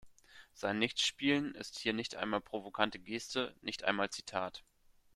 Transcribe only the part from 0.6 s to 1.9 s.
Nicht-Spielen ist